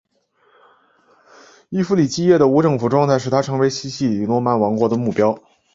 [1.69, 5.37] 伊弗里基叶的无政府状态使它成为西西里诺曼王国的目标。